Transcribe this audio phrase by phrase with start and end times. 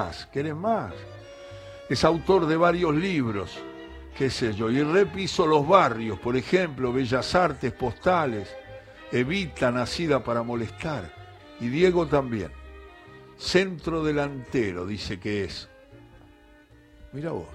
[0.00, 0.26] más?
[0.32, 0.92] ¿Querés más?
[1.90, 3.58] Es autor de varios libros,
[4.16, 8.48] qué sé yo, y repiso los barrios, por ejemplo, Bellas Artes, Postales,
[9.10, 11.10] Evita, Nacida para Molestar,
[11.58, 12.52] y Diego también.
[13.38, 15.68] Centro delantero, dice que es.
[17.12, 17.48] Mira vos,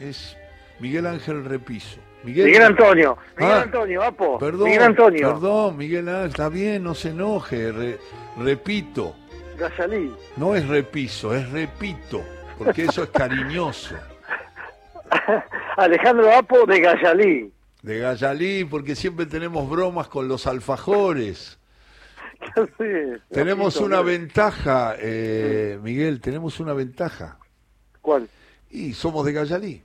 [0.00, 0.36] es
[0.80, 2.00] Miguel Ángel Repiso.
[2.24, 4.38] Miguel, Antonio, Miguel Ah, Antonio, Apo.
[4.40, 7.98] Perdón, Miguel Antonio, perdón, Miguel Ángel, está bien, no se enoje, re-
[8.38, 9.14] repito,
[9.56, 10.14] Gazalí.
[10.36, 12.22] no es repiso, es repito,
[12.58, 13.96] porque eso es cariñoso.
[15.76, 17.52] Alejandro Apo de Gallalí.
[17.82, 21.58] De Gallalí, porque siempre tenemos bromas con los alfajores.
[22.54, 22.84] Sí,
[23.30, 27.38] Tenemos una ventaja, eh, Miguel, tenemos una ventaja.
[28.00, 28.28] ¿Cuál?
[28.70, 29.82] Y somos de Gallalí.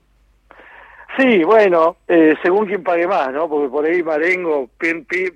[1.17, 3.49] Sí, bueno, eh, según quien pague más, ¿no?
[3.49, 4.69] Porque por ahí Marengo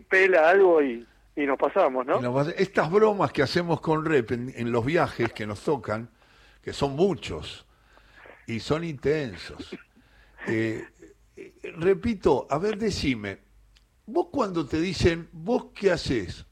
[0.10, 1.06] pela algo y,
[1.36, 2.22] y nos pasamos, ¿no?
[2.22, 6.10] Nos Estas bromas que hacemos con Rep en, en los viajes que nos tocan,
[6.62, 7.66] que son muchos
[8.48, 9.76] y son intensos.
[10.48, 10.86] Eh,
[11.78, 13.40] repito, a ver, decime,
[14.06, 16.46] vos cuando te dicen, ¿vos qué haces?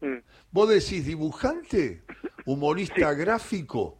[0.00, 0.16] Mm,
[0.50, 2.02] ¿Vos decís dibujante?
[2.44, 3.98] ¿Humorista gráfico?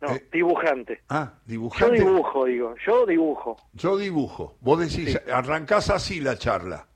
[0.00, 1.00] No, Eh, dibujante.
[1.08, 1.98] Ah, Yo dibujante.
[1.98, 3.56] dibujo, digo, yo dibujo.
[3.72, 4.56] Yo dibujo.
[4.60, 6.86] Vos decís, arrancás así la charla.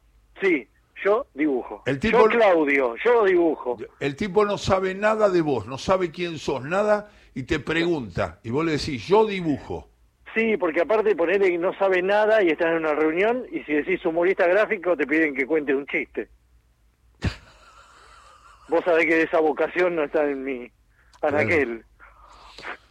[0.42, 0.68] Sí,
[1.06, 1.82] yo dibujo.
[1.86, 3.78] El tipo- Yo Claudio, yo dibujo.
[4.00, 8.40] El tipo no sabe nada de vos, no sabe quién sos, nada, y te pregunta.
[8.42, 9.88] Y vos le decís, yo dibujo.
[10.34, 13.72] Sí, porque aparte ponele que no sabe nada y estás en una reunión y si
[13.72, 16.28] decís humorista gráfico te piden que cuentes un chiste.
[18.68, 20.70] Vos sabés que esa vocación no está en mi
[21.22, 21.84] anaquel.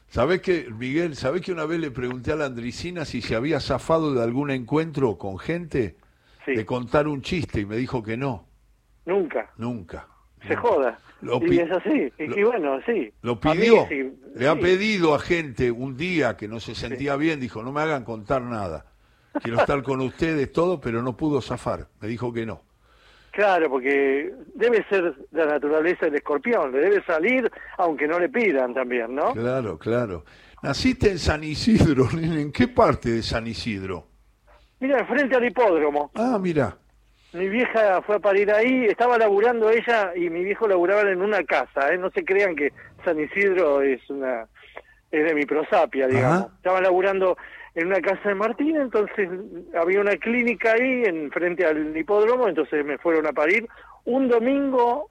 [0.07, 3.59] ¿Sabés que, Miguel, sabés que una vez le pregunté a la Andricina si se había
[3.59, 5.97] zafado de algún encuentro con gente
[6.45, 8.47] Sí, de contar un chiste y me dijo que no,
[9.05, 9.51] nunca.
[9.57, 10.07] nunca.
[10.47, 10.97] Se joda.
[11.21, 12.11] Lo y es así.
[12.19, 13.11] Y, lo- y bueno, sí.
[13.23, 17.39] Lo pidió, sí, le ha pedido a gente un día que no se sentía bien,
[17.39, 18.85] dijo, no me hagan contar nada.
[19.41, 21.87] Quiero estar con ustedes todo, pero no pudo zafar.
[21.99, 22.61] Me dijo que no.
[23.31, 26.71] Claro, porque debe ser la naturaleza del escorpión.
[26.71, 29.33] Le debe salir aunque no le pidan también, ¿no?
[29.33, 30.23] Claro, claro.
[30.63, 34.07] Naciste en San Isidro, ¿en qué parte de San Isidro?
[34.79, 36.11] Mira, frente al hipódromo.
[36.15, 36.77] Ah, mira.
[37.33, 41.43] Mi vieja fue a parir ahí, estaba laburando ella y mi viejo laburaban en una
[41.43, 41.97] casa, ¿eh?
[41.97, 42.71] no se crean que
[43.03, 44.47] San Isidro es una
[45.11, 46.45] es de mi prosapia, digamos.
[46.45, 46.53] Ajá.
[46.55, 47.37] Estaban laburando
[47.73, 49.29] en una casa de Martín, entonces
[49.77, 53.67] había una clínica ahí en frente al hipódromo, entonces me fueron a parir
[54.05, 55.09] un domingo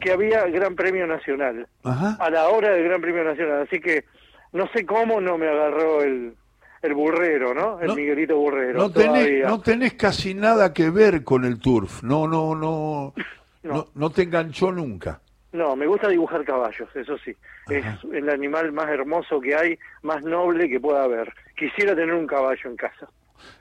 [0.00, 2.16] que había Gran Premio Nacional, Ajá.
[2.20, 4.04] a la hora del Gran Premio Nacional, así que
[4.52, 6.34] no sé cómo no me agarró el
[6.84, 7.80] el burrero, ¿no?
[7.80, 8.78] El No- Miguelito Burrero.
[8.78, 9.48] No tenés, todavía.
[9.48, 12.02] no tenés casi nada que ver con el turf.
[12.02, 13.14] No, no, no.
[13.64, 13.72] No.
[13.72, 15.22] No, no te enganchó nunca.
[15.52, 17.34] No, me gusta dibujar caballos, eso sí.
[17.70, 21.32] Es el animal más hermoso que hay, más noble que pueda haber.
[21.56, 23.08] Quisiera tener un caballo en casa.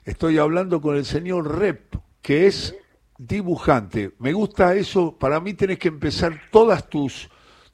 [0.03, 2.75] Estoy hablando con el señor Rep, que es
[3.17, 4.11] dibujante.
[4.19, 5.17] Me gusta eso.
[5.17, 7.29] Para mí tenés que empezar todas tus,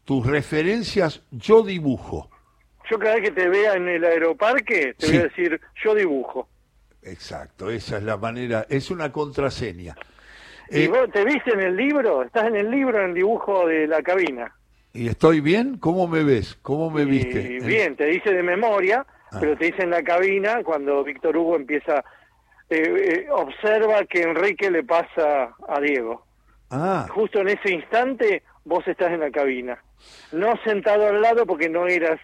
[0.05, 1.23] tus referencias.
[1.31, 2.29] Yo dibujo.
[2.89, 5.11] Yo cada vez que te vea en el aeroparque, te Sí.
[5.13, 6.47] voy a decir, yo dibujo.
[7.03, 8.65] Exacto, esa es la manera.
[8.69, 9.95] Es una contraseña.
[10.69, 12.23] ¿Y Eh, vos te viste en el libro?
[12.23, 14.53] Estás en el libro, en el dibujo de la cabina.
[14.93, 15.77] ¿Y estoy bien?
[15.77, 16.57] ¿Cómo me ves?
[16.61, 17.39] ¿Cómo me viste?
[17.41, 19.37] Y bien, te dice de memoria, Ah.
[19.39, 22.03] pero te dice en la cabina cuando Víctor Hugo empieza,
[22.69, 22.83] eh,
[23.25, 26.25] eh, observa que Enrique le pasa a Diego.
[26.71, 29.81] Ah, justo en ese instante vos estás en la cabina.
[30.31, 32.19] No sentado al lado porque no eras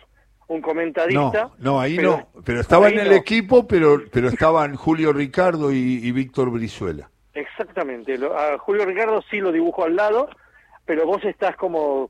[0.47, 1.21] un comentarista.
[1.43, 2.41] no, no, ahí pero- no.
[2.43, 3.15] Pero estaba en el no.
[3.15, 7.09] equipo, pero, pero estaban Julio Ricardo y, y Víctor Brizuela.
[7.33, 8.15] Exactamente.
[8.15, 10.29] A Julio Ricardo sí lo dibujo al lado,
[10.85, 12.09] pero vos estás como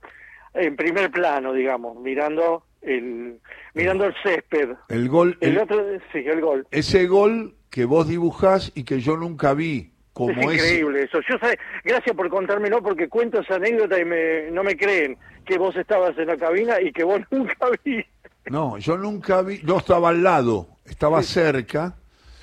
[0.54, 3.40] en primer plano, digamos, mirando el
[3.74, 4.70] mirando el césped.
[4.90, 6.68] El gol, El el- otro, sí, el gol.
[6.72, 10.54] ese gol que vos dibujás y que yo nunca vi, como es ese.
[10.76, 11.20] increíble eso.
[11.28, 15.58] Yo sé, gracias por contármelo porque cuento esa anécdota y me, no me creen que
[15.58, 18.06] vos estabas en la cabina y que vos nunca vi.
[18.50, 21.96] No, yo nunca vi, no estaba al lado, estaba cerca,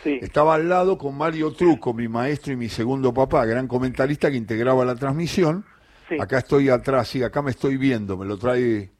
[0.02, 0.18] Sí.
[0.20, 4.36] estaba al lado con Mario Truco, mi maestro y mi segundo papá, gran comentarista que
[4.36, 5.64] integraba la transmisión.
[6.08, 6.16] Sí.
[6.20, 8.90] Acá estoy atrás, sí, acá me estoy viendo, me lo trae.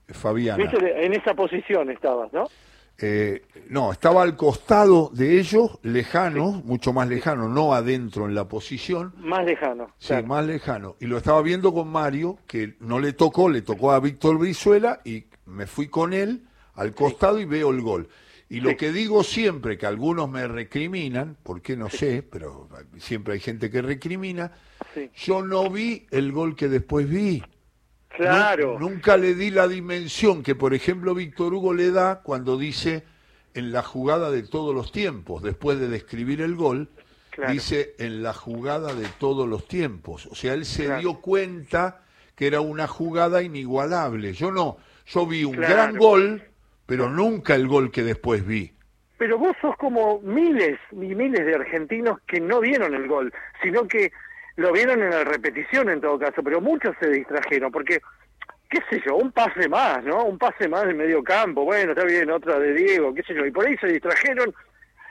[0.59, 2.45] Viste, en esa posición estabas, ¿no?
[2.99, 8.47] Eh, no, estaba al costado de ellos, lejano, mucho más lejano, no adentro en la
[8.47, 9.87] posición, Más lejano.
[9.99, 10.27] sí, claro.
[10.27, 10.97] más lejano.
[11.01, 15.01] Y lo estaba viendo con Mario, que no le tocó, le tocó a Víctor Brizuela
[15.05, 16.43] y me fui con él
[16.75, 18.09] al costado y veo el gol.
[18.49, 23.41] Y lo que digo siempre, que algunos me recriminan, porque no sé, pero siempre hay
[23.41, 24.53] gente que recrimina,
[25.17, 27.43] yo no vi el gol que después vi.
[28.15, 28.79] Claro.
[28.79, 33.05] nunca le di la dimensión que, por ejemplo, Víctor Hugo le da cuando dice
[33.55, 36.91] en la jugada de todos los tiempos, después de describir el gol,
[37.31, 37.55] Claro.
[37.55, 40.27] dice en la jugada de todos los tiempos.
[40.27, 41.01] O sea, él se Claro.
[41.01, 42.03] dio cuenta
[42.37, 44.35] que era una jugada inigualable.
[44.35, 44.77] Yo no,
[45.07, 45.73] yo vi un Claro.
[45.75, 46.43] gran gol,
[46.93, 48.71] pero nunca el gol que después vi.
[49.17, 53.89] Pero vos sos como miles y miles de argentinos que no vieron el gol, sino
[53.89, 54.13] que
[54.57, 58.01] lo vieron en la repetición en todo caso, pero muchos se distrajeron, porque,
[58.69, 60.25] qué sé yo, un pase más, ¿no?
[60.25, 63.47] Un pase más de medio campo, bueno, está bien, otra de Diego, qué sé yo,
[63.47, 64.53] y por ahí se distrajeron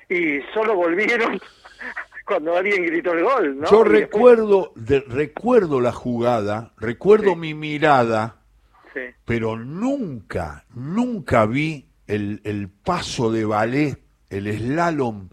[0.07, 1.39] y solo volvieron
[2.27, 3.71] cuando alguien gritó el gol, ¿no?
[3.71, 4.01] Yo Y después-
[4.37, 7.35] recuerdo, de- recuerdo la jugada, recuerdo Sí.
[7.37, 8.35] mi mirada,
[8.93, 13.97] Sí, pero nunca, nunca vi el, el paso de ballet,
[14.29, 15.29] el slalom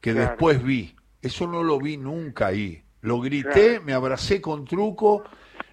[0.00, 0.28] que Claro.
[0.28, 0.94] después vi.
[1.22, 2.82] Eso no lo vi nunca ahí.
[3.00, 3.82] Lo grité, Claro.
[3.84, 5.24] me abracé con truco,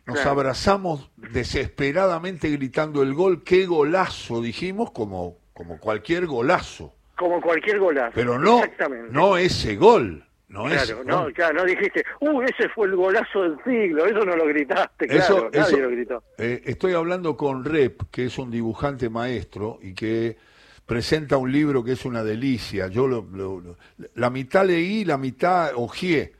[0.05, 0.31] nos Claro.
[0.31, 3.43] abrazamos desesperadamente gritando el gol.
[3.43, 6.93] Qué golazo, dijimos, como, como cualquier golazo.
[7.17, 8.11] como cualquier golazo.
[8.13, 8.61] Pero no,
[9.09, 10.25] no ese gol.
[10.55, 14.37] No Claro, no, claro, no dijiste, uh, ese fue el golazo del siglo, eso no
[14.37, 16.23] lo gritaste, claro, Eso- nadie eso- lo gritó.
[16.37, 20.37] Eh, estoy hablando con Rep, que es un dibujante maestro y que
[20.85, 22.87] presenta un libro que es una delicia.
[22.87, 23.75] Yo lo- lo- lo-
[24.13, 26.33] la mitad leí, la mitad ojeé.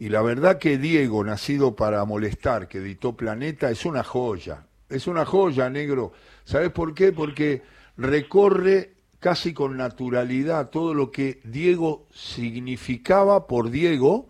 [0.00, 4.66] Y la verdad que Diego, nacido para molestar, que editó Planeta, es una joya.
[4.88, 6.12] Es una joya, negro.
[6.42, 7.12] ¿Sabes por qué?
[7.12, 7.62] Porque
[7.96, 8.90] recorre
[9.22, 14.28] casi con naturalidad todo lo que Diego significaba por Diego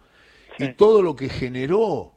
[0.58, 2.12] y todo lo que generó.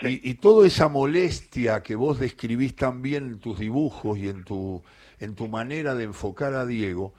[0.00, 0.20] Sí.
[0.22, 4.44] Y, y toda esa molestia que vos describís tan bien en tus dibujos y en
[4.44, 4.84] tu,
[5.18, 7.12] en tu manera de enfocar a Diego,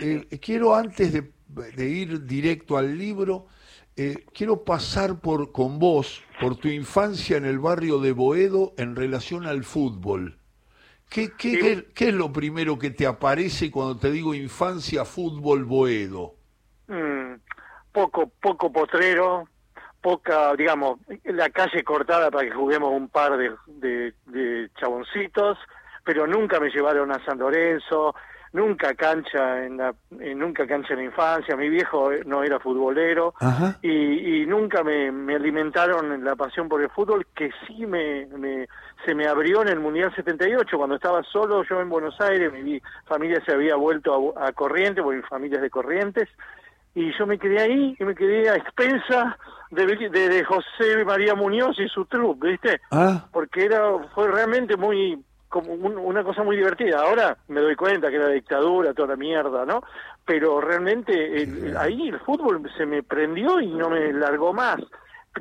[0.00, 1.30] eh, quiero antes de,
[1.76, 3.46] de ir directo al libro,
[3.94, 8.96] eh, quiero pasar por, con vos por tu infancia en el barrio de Boedo en
[8.96, 10.40] relación al fútbol.
[11.08, 16.34] ¿Qué, qué, qué es lo primero que te aparece cuando te digo infancia, fútbol, Boedo?
[16.88, 17.34] Mm,
[17.92, 19.48] poco, poco potrero,
[20.00, 25.58] poca, digamos, la calle cortada para que juguemos un par de, de, de chaboncitos,
[26.04, 28.14] pero nunca me llevaron a San Lorenzo,
[28.52, 32.58] nunca cancha en la, eh, nunca cancha en la infancia, mi viejo eh, no era
[32.60, 33.34] futbolero,
[33.82, 38.26] y, y nunca me, me alimentaron en la pasión por el fútbol que sí me,
[38.26, 38.66] me-
[39.04, 42.80] se me abrió en el Mundial 78 cuando estaba solo yo en Buenos Aires mi
[43.04, 46.28] familia se había vuelto a, a Corrientes porque mi familia es de Corrientes
[46.94, 49.36] y yo me quedé ahí y me quedé a expensa
[49.70, 52.80] de, de, de José María Muñoz y su trupe, ¿viste?
[52.90, 53.82] Ah, porque era
[54.14, 55.22] fue realmente muy
[55.60, 57.00] como un- una cosa muy divertida.
[57.00, 59.82] Ahora me doy cuenta que era dictadura, toda la mierda, ¿no?
[60.24, 64.78] Pero realmente el- el- ahí el fútbol se me prendió y no me largó más.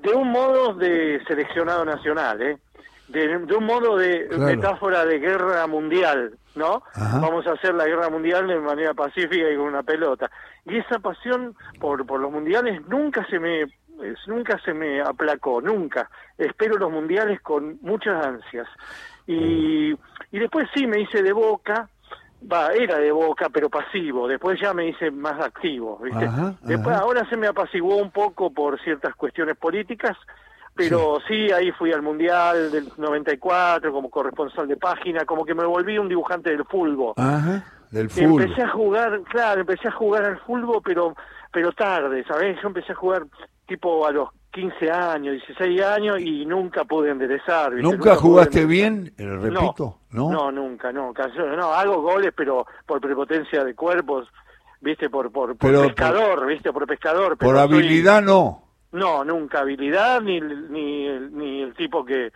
[0.01, 2.57] De un modo de seleccionado nacional, ¿eh?
[3.07, 4.43] De, de un modo de Claro.
[4.45, 6.81] metáfora de guerra mundial, ¿no?
[6.95, 7.19] Ajá.
[7.19, 10.29] Vamos a hacer la guerra mundial de manera pacífica y con una pelota.
[10.65, 13.65] Y esa pasión por, por los mundiales nunca se me
[14.27, 16.09] nunca se me aplacó, nunca.
[16.37, 18.67] Espero los mundiales con muchas ansias.
[19.27, 19.91] Y,
[20.31, 21.89] y después sí me hice de boca,
[22.51, 24.27] va, era de boca, pero pasivo.
[24.27, 26.25] Después ya me hice más activo, ¿viste?
[26.25, 27.03] Ajá, Después ajá.
[27.03, 30.17] ahora se me apaciguó un poco por ciertas cuestiones políticas,
[30.75, 31.51] pero sí.
[31.51, 36.09] ahí fui al Mundial del 94 como corresponsal de página, como que me volví un
[36.09, 37.13] dibujante del fútbol.
[37.17, 38.43] ajá, del fútbol.
[38.43, 41.15] Empecé a jugar, claro, empecé a jugar al fútbol, pero
[41.55, 42.57] pero tarde, ¿sabes?
[42.61, 43.25] Yo empecé a jugar
[43.67, 47.73] tipo a los 15 años, 16 años y nunca pude enderezar.
[47.75, 47.89] ¿viste?
[47.91, 48.93] ¿Nunca jugaste enderezar.
[48.93, 49.13] bien?
[49.17, 50.31] Eh, repito, ¿no?
[50.31, 51.13] No, nunca, no,
[51.73, 54.27] hago goles, pero por prepotencia de cuerpos,
[54.81, 55.09] ¿viste?
[55.09, 56.71] Por por, por Pero por- pescador, ¿viste?
[56.71, 57.37] Por pescador.
[57.37, 58.63] pero Por soy- habilidad no.
[58.93, 62.31] no, nunca habilidad, ni, ni, ni el tipo que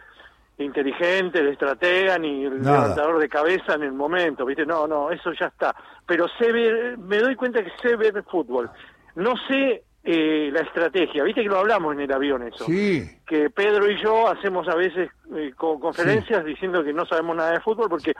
[0.57, 2.81] inteligente, de estratega, ni el Nada.
[2.81, 4.65] levantador de cabeza en el momento, ¿viste?
[4.65, 5.73] No, no, eso ya está.
[6.05, 8.69] Pero sé ver, me doy cuenta que sé ver fútbol.
[9.15, 12.65] No sé eh, la estrategia, ¿viste que lo hablamos en el avión eso?
[12.65, 17.35] Sí, Que Pedro y yo hacemos a veces eh, co- conferencias diciendo que no sabemos
[17.35, 18.13] nada de fútbol porque...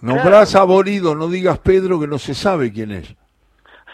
[0.00, 3.14] nombrás claro, a Borido, no digas Pedro que no se sabe quién es.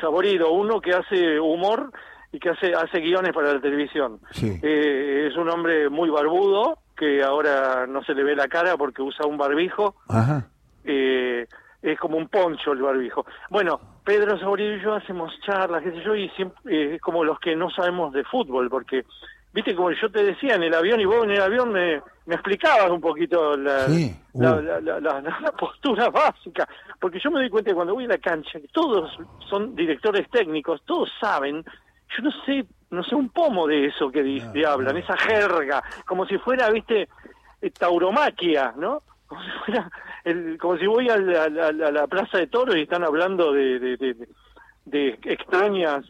[0.01, 1.93] Saborido, uno que hace humor
[2.33, 4.19] y que hace, hace guiones para la televisión.
[4.31, 4.59] Sí.
[4.63, 9.03] Eh, es un hombre muy barbudo, que ahora no se le ve la cara porque
[9.03, 9.95] usa un barbijo.
[10.09, 10.47] Ajá.
[10.85, 11.47] eh,
[11.83, 13.27] es como un poncho el barbijo.
[13.51, 17.25] Bueno, Pedro Saborido y yo hacemos charlas, qué sé yo, y siempre, eh, es como
[17.25, 19.05] los que no sabemos de fútbol, porque,
[19.53, 22.35] viste, como yo te decía en el avión, y vos en el avión me, me
[22.37, 24.63] explicabas un poquito la, Sí, la, uh.
[24.63, 26.69] la- la- la- postura básica,
[27.01, 29.11] porque yo me doy cuenta que cuando voy a la cancha, que todos
[29.51, 31.65] son directores técnicos, todos saben,
[32.17, 36.27] yo no sé, no sé un pomo de eso que de hablan, esa jerga, como
[36.27, 37.09] si fuera, viste,
[37.79, 39.03] tauromaquia, ¿no?
[39.27, 39.91] como si fuera,
[40.25, 43.79] el, como si voy a la, a la plaza de toros y están hablando de,
[43.79, 44.29] de, de,
[44.85, 46.05] de extrañas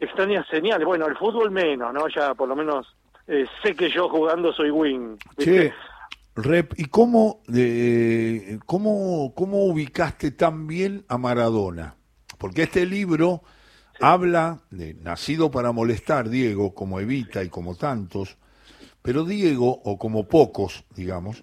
[0.00, 0.86] extrañas señales.
[0.86, 2.08] Bueno, el fútbol menos, ¿no?
[2.08, 2.86] Ya por lo menos
[3.26, 5.18] eh, sé que yo jugando soy win.
[5.36, 5.72] Che,
[6.36, 11.96] Rep, ¿y cómo, de, cómo, cómo ubicaste tan bien a Maradona?
[12.38, 13.42] Porque este libro
[14.00, 18.36] habla de Nacido para molestar, Diego, como Evita y como tantos,
[19.02, 21.42] pero Diego, o como pocos, digamos,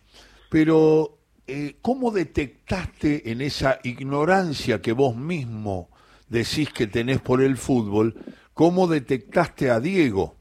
[0.49, 1.14] pero
[1.47, 5.89] eh, ¿cómo detectaste en esa ignorancia que vos mismo
[6.27, 8.15] decís que tenés por el fútbol,
[8.53, 10.35] cómo detectaste a Diego?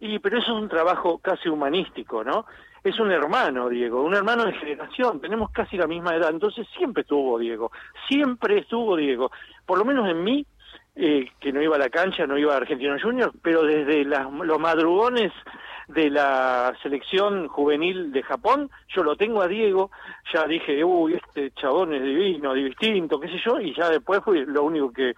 [0.00, 2.46] Y pero eso es un trabajo casi humanístico, ¿no?
[2.82, 7.02] Es un hermano, Diego, un hermano de generación, tenemos casi la misma edad, entonces siempre
[7.02, 7.70] estuvo Diego,
[8.08, 9.30] siempre estuvo Diego,
[9.64, 10.46] por lo menos en mí,
[10.96, 14.30] eh, que no iba a la cancha, no iba a Argentino Junior, pero desde las,
[14.30, 15.32] los madrugones
[15.88, 19.90] de la selección juvenil de Japón, yo lo tengo a Diego,
[20.32, 24.46] ya dije, uy, este chabón es divino, distinto, qué sé yo, y ya después fue
[24.46, 25.14] lo único que,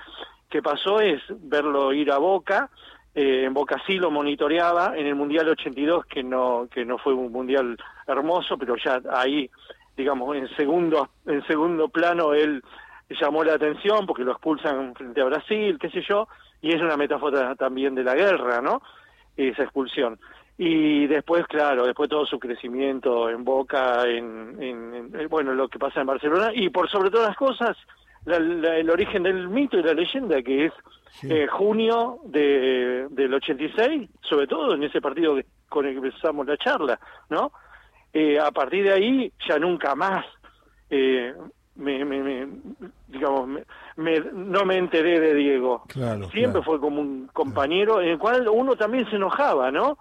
[0.49, 2.70] que pasó es verlo ir a Boca,
[3.14, 7.14] eh, en Boca sí lo monitoreaba, en el Mundial 82, que no, que no fue
[7.14, 9.50] un Mundial hermoso, pero ya ahí,
[9.96, 12.62] digamos, en segundo, en segundo plano él
[13.08, 16.28] llamó la atención porque lo expulsan frente a Brasil, qué sé yo,
[16.61, 18.82] y es una metáfora también de la guerra, ¿no?
[19.37, 20.18] Esa expulsión.
[20.58, 26.00] Y después, claro, después todo su crecimiento en Boca, en, en, bueno, lo que pasa
[26.00, 27.76] en Barcelona, y por sobre todas las cosas,
[28.25, 30.72] el origen del mito y la leyenda, que es
[31.22, 36.56] eh, junio de, del 86, sobre todo en ese partido con el que empezamos la
[36.56, 36.98] charla,
[37.30, 37.52] ¿no?
[38.12, 40.25] Eh, a partir de ahí ya nunca más
[40.88, 41.34] eh,
[41.75, 42.48] me, me,
[43.08, 43.60] digamos
[43.96, 45.84] me, no me enteré de Diego.
[46.32, 49.98] Siempre fue como un compañero en el cual uno también se enojaba no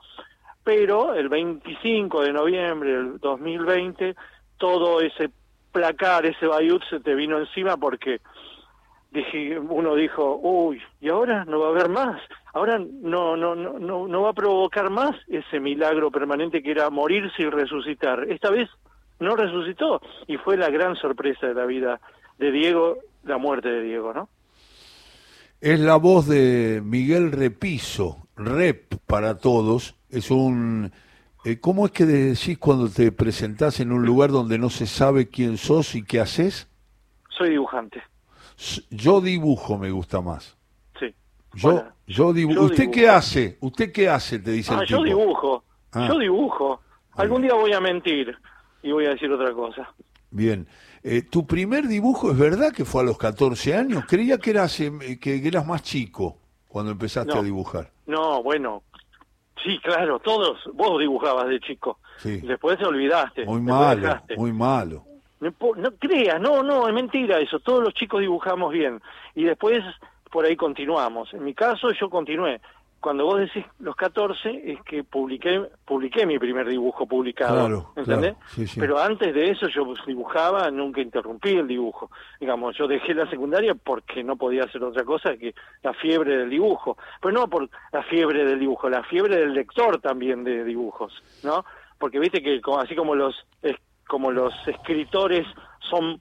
[0.66, 4.16] pero el 25 de noviembre del 2020
[4.58, 5.30] todo ese
[5.72, 8.20] placar ese Bayut se te vino encima porque
[9.12, 12.22] dije, uno dijo, uy, ¿y ahora no va a haber más?
[12.54, 16.90] Ahora no, no, no, no, no va a provocar más ese milagro permanente que era
[16.90, 18.30] morirse y resucitar.
[18.30, 18.70] Esta vez
[19.20, 22.00] no resucitó y fue la gran sorpresa de la vida
[22.38, 24.30] de Diego, la muerte de Diego, ¿no?
[25.62, 30.92] Es la voz de Miguel Repiso, rep para todos, es un...
[31.44, 35.28] Eh, ¿Cómo es que decís cuando te presentás en un lugar donde no se sabe
[35.28, 36.68] quién sos y qué haces?
[37.30, 38.02] Soy dibujante.
[38.90, 40.58] Yo dibujo, me gusta más.
[41.00, 41.14] Sí.
[41.54, 42.62] Yo, yo, dibujo.
[42.62, 43.58] ¿Usted qué hace?
[43.62, 44.40] ¿Usted qué hace?
[44.40, 45.64] Te dice ah, el yo dibujo.
[45.92, 46.08] Ah.
[46.08, 46.82] Yo dibujo.
[47.14, 48.36] Algún día voy a mentir
[48.82, 49.94] y voy a decir otra cosa.
[50.32, 50.68] Bien.
[51.04, 54.06] Eh, ¿Tu primer dibujo es verdad que fue a los 14 años?
[54.08, 56.40] Creía que eras, eh, que eras más chico
[56.76, 57.90] cuando empezaste a dibujar.
[58.06, 58.84] No, bueno,
[59.64, 62.00] sí, claro, todos, vos dibujabas de chico.
[62.18, 62.42] Sí.
[62.42, 63.46] Después te olvidaste.
[63.46, 65.06] Muy malo, muy malo.
[65.40, 67.62] No, no creas, no, no, es mentira eso.
[67.62, 69.02] Todos los chicos dibujamos bien.
[69.36, 69.86] Y después
[70.30, 71.34] por ahí continuamos.
[71.34, 72.60] En mi caso yo continué.
[73.06, 78.36] Cuando vos decís los 14 es que publiqué publiqué mi primer dibujo publicado, ¿entendés?
[78.80, 82.10] Pero antes de eso yo dibujaba, nunca interrumpí el dibujo.
[82.40, 86.50] Digamos, yo dejé la secundaria porque no podía hacer otra cosa que la fiebre del
[86.50, 86.98] dibujo.
[87.22, 91.64] Pero no por la fiebre del dibujo, la fiebre del lector también de dibujos, ¿no?
[92.00, 93.36] Porque viste que así como los
[94.08, 95.46] como los escritores
[95.92, 96.20] son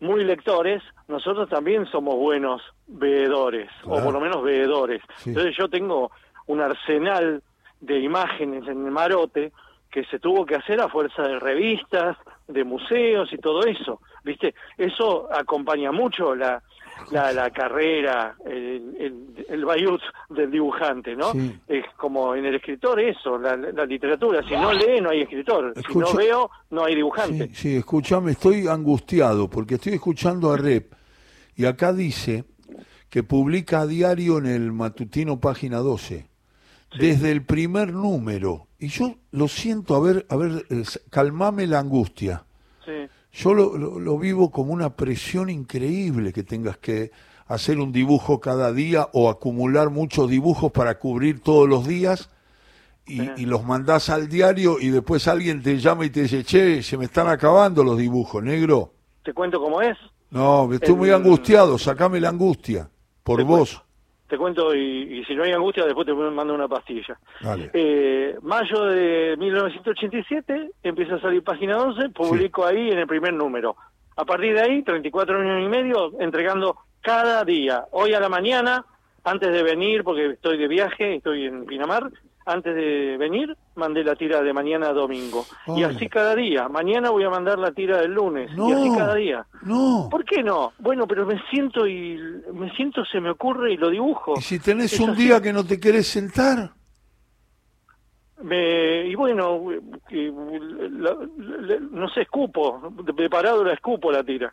[0.00, 5.02] muy lectores, nosotros también somos buenos veedores, o por lo menos veedores.
[5.24, 6.10] Entonces yo tengo
[6.46, 7.42] un arsenal
[7.80, 9.52] de imágenes en el marote
[9.90, 14.00] que se tuvo que hacer a fuerza de revistas, de museos y todo eso.
[14.22, 14.54] ¿Viste?
[14.76, 16.62] Eso acompaña mucho la,
[17.10, 21.32] la, la carrera, el, el, el bayut del dibujante, ¿no?
[21.66, 24.42] Es como en el escritor eso, la, la, literatura.
[24.46, 25.74] Si no lee, no hay escritor.
[25.74, 27.48] si no veo, no hay dibujante.
[27.48, 30.94] Sí, sí, escúchame, estoy angustiado porque estoy escuchando a Rep
[31.56, 32.44] y acá dice
[33.08, 36.28] que publica a diario en el matutino página 12.
[36.98, 38.66] Desde el primer número.
[38.78, 40.64] Y yo lo siento, a ver, a ver,
[41.08, 42.44] calmame la angustia.
[42.84, 42.92] Sí
[43.32, 47.12] yo lo, lo, vivo como una presión increíble que tengas que
[47.50, 52.30] hacer un dibujo cada día o acumular muchos dibujos para cubrir todos los días
[53.06, 56.96] y, los mandás al diario y después alguien te llama y te dice, che, se
[56.96, 58.92] me están acabando los dibujos, negro.
[59.24, 59.98] ¿Te cuento cómo es?
[60.30, 62.88] No, estoy muy angustiado, sacame la angustia,
[63.24, 63.82] por vos
[64.28, 67.18] te cuento y, si no hay angustia después te mando una pastilla.
[67.72, 73.74] Eh, mayo de 1987 empieza a salir página 11, publico ahí en el primer número.
[74.16, 77.84] A partir de ahí, 34 años y medio, entregando cada día.
[77.92, 78.84] Hoy a la mañana,
[79.24, 82.10] antes de venir, porque estoy de viaje, estoy en Pinamar,
[82.46, 85.44] antes de venir, mandé la tira de mañana a domingo.
[85.76, 86.68] Y así cada día.
[86.68, 88.50] Mañana voy a mandar la tira del lunes.
[88.56, 88.68] No.
[88.68, 89.46] Y así cada día.
[89.62, 90.08] No.
[90.10, 90.72] ¿Por qué no?
[90.78, 92.18] Bueno, pero me siento y
[92.52, 94.34] me siento, se me ocurre y lo dibujo.
[94.38, 95.24] ¿Y si tenés Es un así.
[95.24, 96.70] día que no te querés sentar?
[98.42, 99.60] Me- y bueno,
[100.10, 101.16] la-
[101.60, 104.52] la- no sé, escupo, de preparado la escupo la tira,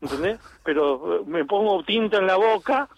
[0.00, 0.38] ¿entendés?
[0.64, 2.88] Pero eh, me pongo tinta en la boca,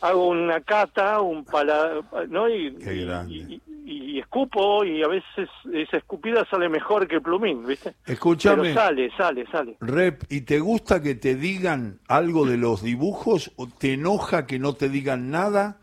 [0.00, 2.48] hago una cata, un pala, ¿no?
[2.48, 3.34] Y, Qué y- grande.
[3.34, 7.94] y- y escupo y a veces esa escupida sale mejor que el plumín, ¿viste?
[8.04, 8.62] Escúchame.
[8.62, 9.76] Pero sale, sale, sale.
[9.80, 14.58] Rep, ¿y te gusta que te digan algo de los dibujos o te enoja que
[14.58, 15.78] no te digan nada?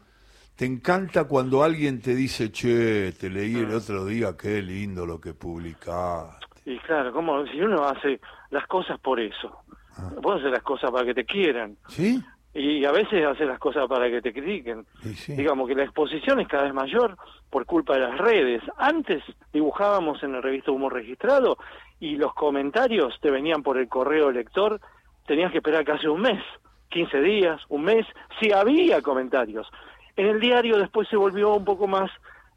[0.55, 5.19] ¿Te encanta cuando alguien te dice, che, te leí el otro día, qué lindo lo
[5.21, 6.45] que publicaste?
[6.65, 8.19] Y claro, como si uno hace
[8.51, 9.62] las cosas por eso.
[9.97, 10.11] Ah.
[10.21, 11.77] Vos haces las cosas para que te quieran.
[11.87, 12.21] ¿Sí?
[12.53, 14.85] Y a veces haces las cosas para que te critiquen.
[15.15, 15.35] Sí.
[15.35, 17.17] Digamos que la exposición es cada vez mayor
[17.49, 18.61] por culpa de las redes.
[18.77, 21.57] Antes dibujábamos en la revista Humor Registrado
[21.99, 24.79] y los comentarios te venían por el correo lector,
[25.25, 26.43] tenías que esperar casi un mes,
[26.89, 28.05] 15 días, un mes,
[28.39, 29.67] si había comentarios.
[30.15, 32.11] En el diario después se volvió un poco más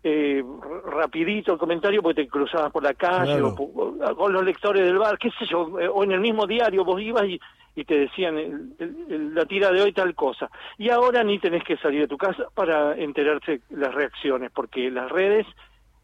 [0.09, 0.45] eh,
[0.85, 3.55] rapidito el comentario porque te cruzabas por la calle Claro.
[3.59, 6.47] o, o con los lectores del bar, qué sé yo, eh, o en el mismo
[6.47, 7.41] diario vos ibas y,
[7.75, 10.49] y te decían el- el- el- la tira de hoy tal cosa.
[10.79, 15.11] Y ahora ni tenés que salir de tu casa para enterarte las reacciones, porque las
[15.11, 15.45] redes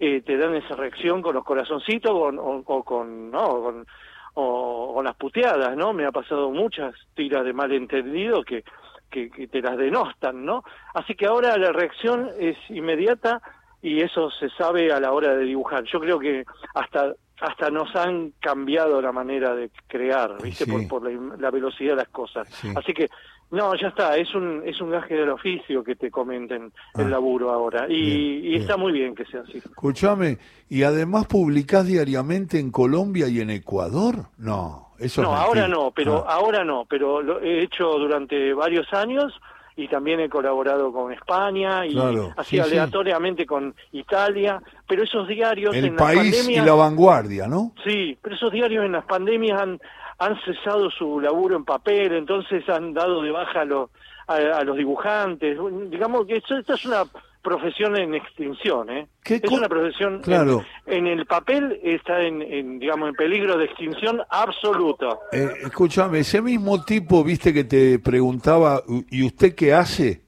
[0.00, 3.86] eh, te dan esa reacción con los corazoncitos con- o, o con, no, con,
[4.34, 5.92] o, o las puteadas, ¿no?
[5.92, 8.64] Me ha pasado muchas tiras de malentendido que,
[9.10, 10.64] que, que te las denostan, ¿no?
[10.94, 13.40] Así que ahora la reacción es inmediata
[13.82, 15.84] y eso se sabe a la hora de dibujar.
[15.84, 20.64] Yo creo que hasta hasta nos han cambiado la manera de crear, ¿viste?
[20.64, 20.70] Sí.
[20.70, 22.46] Por, por la, la velocidad de las cosas.
[22.48, 22.68] Sí.
[22.76, 23.08] Así que,
[23.50, 27.02] no, ya está, es un, es un gaje del oficio que te comenten Ah.
[27.02, 27.86] el laburo ahora.
[27.88, 28.60] Y, Bien, y bien.
[28.62, 29.58] está muy bien que sea así.
[29.58, 34.26] Escúchame, ¿y además publicás diariamente en Colombia y en Ecuador?
[34.38, 35.82] No, eso es No, ahora mentira.
[35.82, 39.32] no, pero Ah, ahora no, pero lo he hecho durante varios años
[39.76, 42.60] y también he colaborado con España y Claro, así sí, sí.
[42.60, 47.72] aleatoriamente con Italia, pero esos diarios el en país la y pandemia la vanguardia, ¿no?
[47.84, 49.80] Sí, pero esos diarios en las pandemias han,
[50.18, 53.90] han cesado su laburo en papel, entonces han dado de baja a los,
[54.26, 55.58] a, a los dibujantes.
[55.90, 57.04] Digamos que esto, esta es una
[57.42, 59.08] profesión en extinción, ¿eh?
[59.22, 60.20] ¿Qué es una profesión...
[60.22, 60.64] Claro.
[60.86, 65.18] En, en el papel está en, en, digamos, en peligro de extinción absoluta.
[65.32, 70.22] Eh, escúchame, ese mismo tipo, viste, que te preguntaba, ¿y usted qué hace?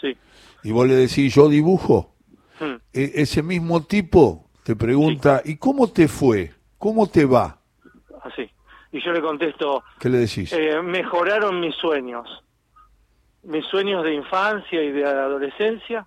[0.00, 0.16] Sí.
[0.64, 2.14] Y vos le decís, yo dibujo.
[2.58, 2.74] Mm.
[2.92, 6.52] E- ese mismo tipo te pregunta, ¿y cómo te fue?
[6.78, 7.60] ¿Cómo te va?
[8.22, 8.50] Así.
[8.92, 10.52] Y yo le contesto, ¿Qué le decís?
[10.52, 12.26] eh, mejoraron mis sueños.
[13.44, 16.04] Mis sueños de infancia y de adolescencia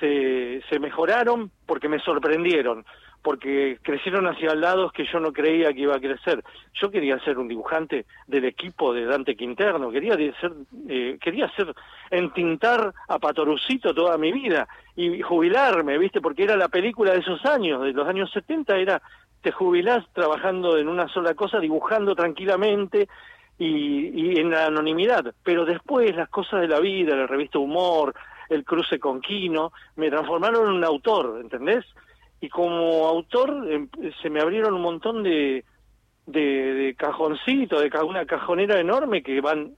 [0.00, 2.84] se, se mejoraron porque me sorprendieron,
[3.22, 6.42] porque crecieron hacia lados que yo no creía que iba a crecer.
[6.74, 10.52] Yo quería ser un dibujante del equipo de Dante Quinterno, quería ser,
[10.88, 11.72] eh, quería ser
[12.10, 16.20] entintar a Patorucito toda mi vida y jubilarme, ¿viste?
[16.20, 19.00] Porque era la película de esos años, de los años 70, era
[19.40, 23.08] te jubilás trabajando en una sola cosa, dibujando tranquilamente
[23.58, 25.34] y en la anonimidad.
[25.44, 28.14] Pero después las cosas de la vida, la revista Humor,
[28.48, 31.84] el cruce con Quino, me transformaron en un autor, ¿entendés?
[32.40, 33.88] Y como autor em,
[34.20, 35.64] se me abrieron un montón de,
[36.26, 39.72] de, de cajoncitos, de una cajonera enorme que van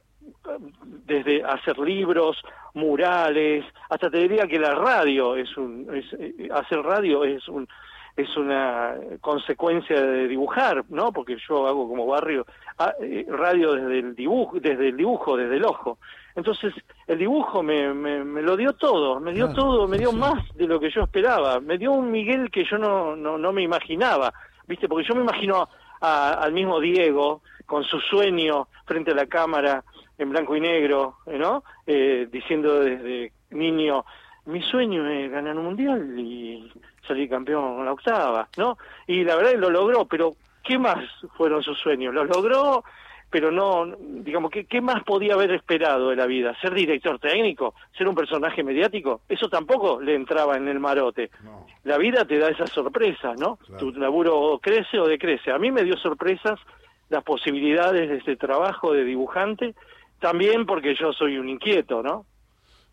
[1.06, 2.36] desde hacer libros,
[2.74, 7.68] murales, hasta te diría que la radio es un, es, eh, hacer radio es un,
[8.16, 11.12] es una consecuencia de dibujar, ¿no?
[11.12, 12.46] Porque yo hago como barrio
[12.78, 15.98] ah, eh, radio desde el dibujo, desde el dibujo, desde el ojo.
[16.36, 16.72] Entonces
[17.06, 20.16] el dibujo me, me, me lo dio todo, me dio Claro, todo, me dio sí.
[20.16, 23.52] más de lo que yo esperaba, me dio un Miguel que yo no, no, no
[23.52, 24.32] me imaginaba,
[24.66, 24.88] ¿viste?
[24.88, 25.68] Porque yo me imagino
[26.00, 29.82] a- al mismo Diego con su sueño frente a la cámara
[30.18, 31.64] en blanco y negro, ¿no?
[31.86, 34.04] Eh, diciendo desde niño,
[34.46, 36.70] mi sueño es ganar un mundial y
[37.06, 38.78] salir campeón con la octava, ¿no?
[39.06, 41.04] Y la verdad lo logró, pero ¿qué más
[41.36, 42.14] fueron sus sueños?
[42.14, 42.84] Lo logró,
[43.30, 46.56] pero no, digamos, ¿qué, ¿qué más podía haber esperado de la vida?
[46.60, 47.74] ¿Ser director técnico?
[47.96, 49.22] ¿Ser un personaje mediático?
[49.28, 51.30] Eso tampoco le entraba en el marote.
[51.42, 51.66] No.
[51.84, 53.56] La vida te da esas sorpresas, ¿no?
[53.56, 53.78] Claro.
[53.78, 55.50] Tu laburo crece o decrece.
[55.50, 56.60] A mí me dio sorpresas
[57.08, 59.74] las posibilidades de este trabajo de dibujante,
[60.20, 62.26] también porque yo soy un inquieto, ¿no?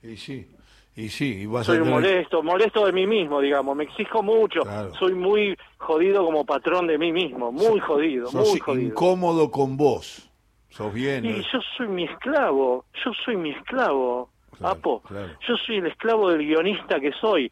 [0.03, 0.47] Y sí,
[0.95, 4.21] y sí, y vas soy a tener- molesto, molesto de mí mismo, digamos, me exijo
[4.23, 4.93] mucho, Claro.
[4.95, 8.87] soy muy jodido como patrón de mí mismo, muy jodido, sos muy jodido.
[8.89, 10.27] incómodo con vos.
[10.69, 11.25] Sos bien.
[11.25, 11.37] Y ¿no?
[11.37, 15.33] yo soy mi esclavo, yo soy mi esclavo, Claro, Apo, claro.
[15.47, 17.49] yo soy el esclavo del guionista que soy.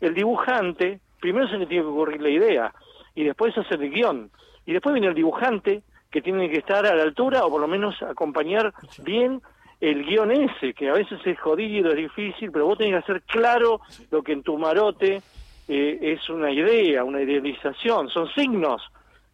[0.00, 2.74] El dibujante primero se le tiene que ocurrir la idea
[3.14, 4.30] y después hacer el guion.
[4.66, 7.66] Y después viene el dibujante que tiene que estar a la altura o por lo
[7.68, 9.40] menos acompañar bien
[9.82, 13.22] el guion ese, que a veces es jodido, es difícil, pero vos tenés que hacer
[13.22, 13.80] claro
[14.12, 15.20] lo que en tu marote
[15.66, 18.80] eh, es una idea, una idealización, son signos.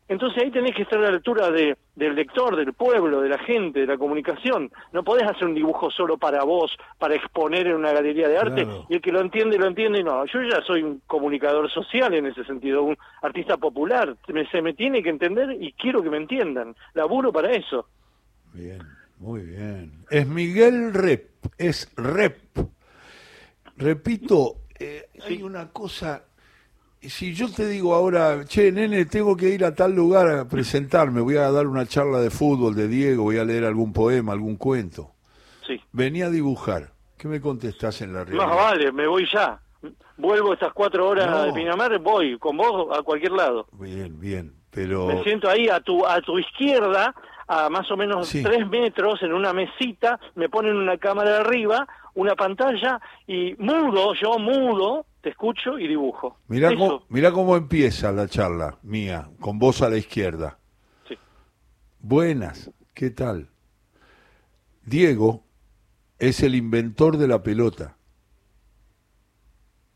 [0.08, 3.36] Entonces ahí tenés que estar a la altura de, del lector, del pueblo, de la
[3.36, 4.70] gente, de la comunicación.
[4.90, 8.66] No podés hacer un dibujo solo para vos, para exponer en una galería de arte,
[8.88, 10.02] y el que lo entiende, lo entiende.
[10.02, 14.16] No, yo ya soy un comunicador social en ese sentido, un artista popular.
[14.50, 16.74] se me tiene que entender y quiero que me entiendan.
[16.94, 17.86] Laburo para eso.
[18.54, 18.97] Bien.
[19.18, 20.04] Muy bien.
[20.10, 22.38] Es Miguel Rep, es Rep.
[23.76, 26.24] Repito, eh, hay una cosa,
[27.00, 31.20] si yo te digo ahora, che, nene, tengo que ir a tal lugar a presentarme,
[31.20, 34.56] voy a dar una charla de fútbol de Diego, voy a leer algún poema, algún
[34.56, 35.12] cuento.
[35.66, 35.80] Sí.
[35.92, 36.92] Venía a dibujar.
[37.16, 38.46] ¿Qué me contestás en la realidad?
[38.46, 39.60] Más vale, me voy ya.
[40.16, 43.66] Vuelvo estas cuatro horas de Pinamar, voy con vos a cualquier lado.
[43.72, 45.06] Bien, bien, pero...
[45.06, 47.14] Me siento ahí a tu, a tu izquierda,
[47.48, 52.36] a más o menos tres metros en una mesita, me ponen una cámara arriba, una
[52.36, 56.36] pantalla y mudo, yo mudo, te escucho y dibujo.
[56.48, 60.58] Mirá, cómo, cómo empieza la charla mía, con voz a la izquierda.
[61.08, 61.16] Sí.
[62.00, 63.48] Buenas, ¿qué tal?
[64.84, 65.42] Diego
[66.18, 67.96] es el inventor de la pelota.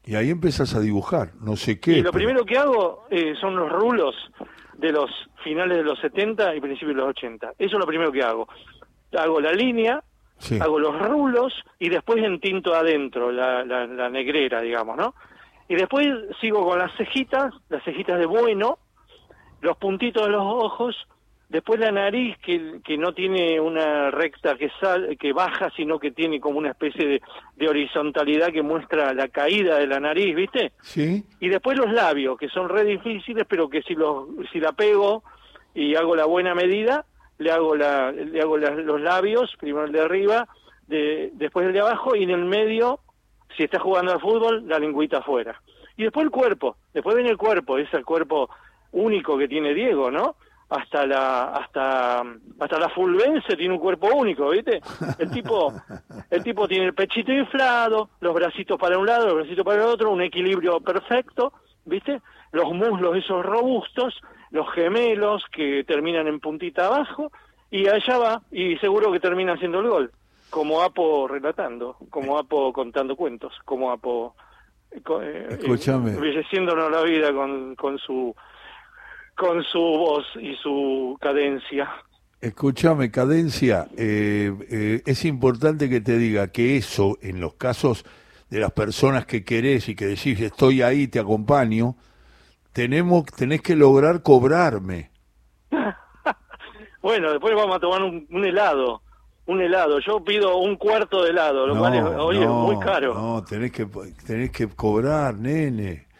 [0.05, 1.99] Y ahí empiezas a dibujar, no sé qué.
[1.99, 4.17] Y lo primero que hago eh, son los rulos
[4.75, 5.11] de los
[5.45, 7.53] finales de los 70 y principios de los 80.
[7.59, 8.49] Eso es lo primero que hago.
[9.17, 10.03] Hago la línea,
[10.61, 15.15] hago los rulos y después entinto adentro, la, la, negrera, digamos, ¿no?
[15.69, 16.07] Y después
[16.41, 18.79] sigo con las cejitas, las cejitas de bueno,
[19.61, 20.97] los puntitos de los ojos
[21.53, 26.11] Después la nariz, que, que no tiene una recta que, sal, que baja, sino que
[26.11, 27.21] tiene como una especie
[27.57, 30.73] de, horizontalidad que muestra la caída de la nariz, ¿viste?
[30.81, 31.23] Sí.
[31.41, 35.25] Y después los labios, que son re difíciles, pero que si, los, si la pego
[35.75, 37.05] y hago la buena medida,
[37.37, 40.49] le hago, la, le hago los labios, primero el de arriba,
[40.87, 43.01] de, después el de abajo, y en el medio,
[43.59, 45.61] si está jugando al fútbol, la lengüita afuera.
[45.99, 48.49] Y después el cuerpo, después viene el cuerpo, es el cuerpo
[48.93, 50.37] único que tiene Diego, ¿no?
[50.73, 52.23] Hasta la hasta
[52.61, 54.81] hasta la fulvense tiene un cuerpo único, ¿viste?
[55.19, 55.73] El tipo
[56.31, 59.89] el tipo tiene el pechito inflado, los bracitos para un lado, los bracitos para el
[59.89, 61.53] otro, un equilibrio perfecto,
[61.85, 62.23] ¿viste?
[62.53, 64.19] Los muslos esos robustos,
[64.51, 67.31] los gemelos que terminan en puntita abajo
[67.71, 70.13] y allá va y seguro que termina haciendo el gol,
[70.49, 74.35] como Apo relatando, como Apo contando cuentos, como Apo
[74.91, 76.13] eh, Escúchame.
[76.13, 78.35] embelleciéndonos la vida con, con su
[79.43, 81.91] con su voz y su cadencia.
[82.41, 88.05] Escúchame, cadencia, eh, eh, es importante que te diga que eso, en los casos
[88.51, 91.97] de las personas que querés y que decís estoy ahí, te acompaño,
[92.73, 95.11] tenemos, tenés que lograr cobrarme.
[97.03, 99.03] bueno, después vamos a tomar un, helado,
[99.47, 99.99] un helado.
[99.99, 103.15] Yo pido un cuarto de helado, lo cual es, muy caro.
[103.15, 103.89] No, tenés que,
[104.25, 106.12] tenés que cobrar, nene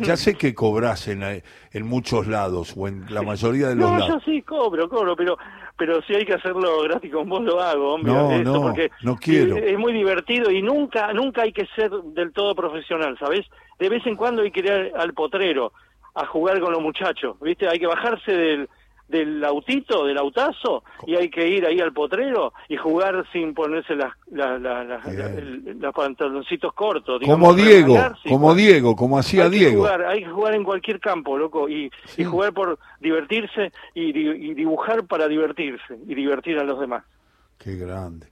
[0.00, 4.08] ya sé que cobras en, en muchos lados o en la mayoría de los lados.
[4.08, 5.36] No, yo sí cobro, cobro, pero
[5.76, 8.12] pero si hay que hacerlo gratis con vos lo hago, hombre.
[8.12, 9.56] No, no, porque no quiero.
[9.56, 13.44] Es, muy divertido y nunca nunca hay que ser del todo profesional, ¿sabes?
[13.78, 15.72] De vez en cuando hay que ir al potrero
[16.14, 17.68] a jugar con los muchachos, ¿viste?
[17.68, 18.68] Hay que bajarse del
[19.08, 23.94] del autito, del autazo, y hay que ir ahí al potrero y jugar sin ponerse
[23.94, 27.20] las, los pantaloncitos cortos.
[27.24, 27.96] como Diego,
[28.28, 29.86] como Diego, como hacía Diego.
[29.86, 34.12] hay que jugar en cualquier campo, loco, y, y jugar por divertirse y,
[34.54, 37.04] dibujar para divertirse y divertir a los demás.
[37.58, 38.28] Qué grande.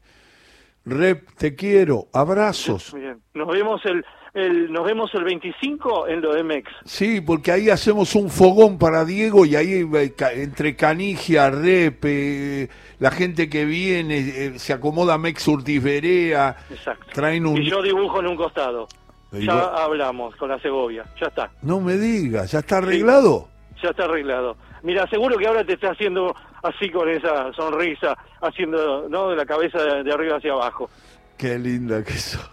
[0.85, 2.93] Rep, te quiero, abrazos.
[2.93, 3.21] Bien.
[3.35, 6.71] Nos vemos el el, nos vemos el 25 en lo de MEX.
[6.85, 13.11] Sí, porque ahí hacemos un fogón para Diego y ahí eh, entre Canigia, Repe, la
[13.11, 16.57] gente que viene, eh, se acomoda Mex Urtiferea.
[16.71, 17.07] Exacto.
[17.13, 17.61] Traen un...
[17.61, 18.89] Y yo dibujo en un costado.
[19.33, 21.51] Ya hablamos con la Segovia, ya está.
[21.63, 23.49] No me digas, ¿ya está arreglado?
[23.83, 24.57] ya está arreglado.
[24.83, 29.31] Mira, seguro que ahora te está haciendo así con esa sonrisa, haciendo, ¿no?
[29.31, 30.89] De la cabeza de arriba hacia abajo.
[31.37, 32.49] Qué linda que sos.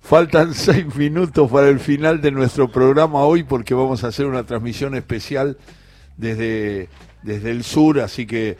[0.00, 4.44] Faltan seis minutos para el final de nuestro programa hoy porque vamos a hacer una
[4.44, 5.56] transmisión especial
[6.16, 6.88] desde,
[7.22, 8.56] desde el sur, así que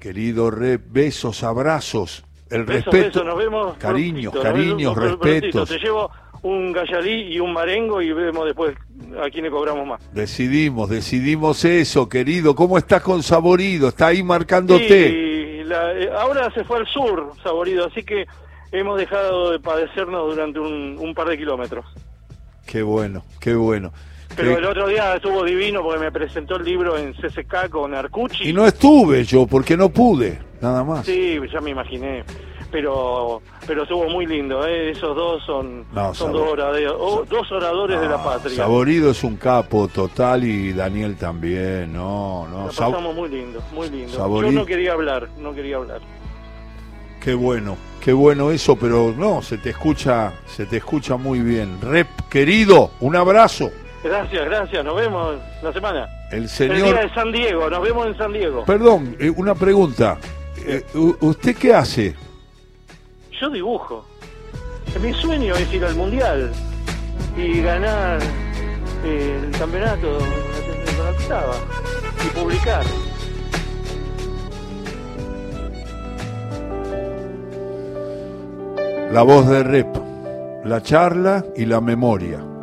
[0.00, 5.68] querido Rep, besos, abrazos, el respeto, nos vemos cariños, cariños, respetos.
[5.68, 6.10] Te llevo
[6.42, 8.76] un gallalí y un marengo y vemos después
[9.20, 10.12] a quién le cobramos más.
[10.12, 12.54] Decidimos, decidimos eso, querido.
[12.54, 13.88] ¿Cómo estás con Saborido?
[13.88, 14.86] ¿Está ahí marcándote?
[14.86, 18.26] Sí, eh, ahora se fue al sur, Saborido, así que
[18.78, 21.84] hemos dejado de padecernos durante un, par de kilómetros.
[22.66, 23.92] Qué bueno, qué bueno.
[24.36, 27.94] Pero Qué- el otro día estuvo divino porque me presentó el libro en CCK con
[27.94, 28.48] Arcucci.
[28.48, 31.06] Y no estuve yo porque no pude, nada más.
[31.06, 32.24] Sí, ya me imaginé.
[32.72, 34.90] Pero pero estuvo muy lindo, ¿eh?
[34.90, 38.56] esos dos son, No, son dos, orade- o- dos oradores de la Ah, patria.
[38.56, 42.62] Saborido es un capo total y Daniel también, no, no.
[42.62, 44.12] La pasamos muy lindo, muy lindo.
[44.18, 46.00] Sabori- Yo no quería hablar, no quería hablar.
[47.24, 51.80] Qué bueno, qué bueno eso, pero no, se te escucha, se te escucha muy bien.
[51.80, 53.70] Rep, querido, un abrazo.
[54.02, 56.06] Gracias, gracias, nos vemos la semana.
[56.30, 58.66] El El día señor, de San Diego, nos vemos en San Diego.
[58.66, 60.18] perdón, eh, una pregunta.
[60.66, 60.84] Eh,
[61.20, 62.14] ¿Usted qué hace?
[63.40, 64.04] Yo dibujo.
[65.00, 66.52] Mi sueño es ir al Mundial
[67.38, 68.20] y ganar
[69.02, 71.54] eh, el campeonato con la octava
[72.22, 72.84] y publicar.
[79.12, 79.86] La voz de Rep,
[80.64, 82.53] la charla y la memoria.